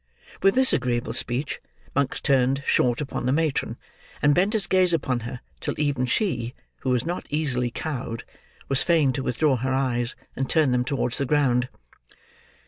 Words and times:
With 0.41 0.55
this 0.55 0.73
agreeable 0.73 1.13
speech, 1.13 1.61
Monks 1.95 2.21
turned 2.21 2.63
short 2.65 3.01
upon 3.01 3.27
the 3.27 3.31
matron, 3.31 3.77
and 4.23 4.33
bent 4.33 4.53
his 4.53 4.65
gaze 4.65 4.93
upon 4.93 5.19
her, 5.29 5.41
till 5.59 5.79
even 5.79 6.07
she, 6.07 6.55
who 6.77 6.89
was 6.89 7.05
not 7.05 7.27
easily 7.29 7.69
cowed, 7.69 8.23
was 8.67 8.81
fain 8.81 9.13
to 9.13 9.21
withdraw 9.21 9.57
her 9.57 9.75
eyes, 9.75 10.15
and 10.35 10.49
turn 10.49 10.71
them 10.71 10.83
towards 10.85 11.19
the 11.19 11.25
ground. 11.27 11.69